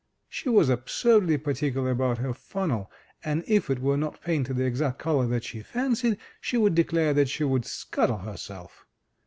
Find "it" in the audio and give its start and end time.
3.69-3.77